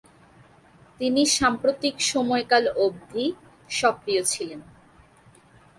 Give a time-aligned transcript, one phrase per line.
[0.99, 3.25] তিনি সাম্প্রতিক সময়কাল অবধি
[3.71, 4.61] সক্রিয় ছিলেন।